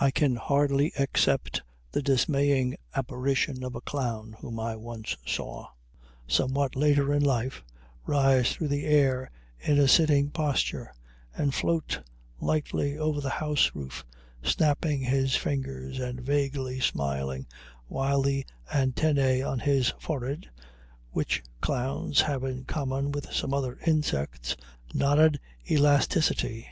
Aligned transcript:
I 0.00 0.10
can 0.10 0.34
hardly 0.34 0.90
except 0.98 1.62
the 1.92 2.02
dismaying 2.02 2.74
apparition 2.96 3.62
of 3.62 3.76
a 3.76 3.80
clown 3.80 4.34
whom 4.40 4.58
I 4.58 4.74
once 4.74 5.16
saw, 5.24 5.68
somewhat 6.26 6.74
later 6.74 7.14
in 7.14 7.22
life, 7.22 7.62
rise 8.04 8.50
through 8.52 8.66
the 8.66 8.84
air 8.84 9.30
in 9.60 9.78
a 9.78 9.86
sitting 9.86 10.30
posture 10.32 10.92
and 11.36 11.54
float 11.54 12.00
lightly 12.40 12.98
over 12.98 13.20
the 13.20 13.30
house 13.30 13.70
roof, 13.74 14.04
snapping 14.42 15.02
his 15.02 15.36
fingers 15.36 16.00
and 16.00 16.18
vaguely 16.20 16.80
smiling, 16.80 17.46
while 17.86 18.22
the 18.22 18.44
antennæ 18.74 19.48
on 19.48 19.60
his 19.60 19.90
forehead, 20.00 20.50
which 21.12 21.44
clowns 21.60 22.20
have 22.22 22.42
in 22.42 22.64
common 22.64 23.12
with 23.12 23.32
some 23.32 23.54
other 23.54 23.78
insects, 23.86 24.56
nodded 24.92 25.38
elasticity. 25.70 26.66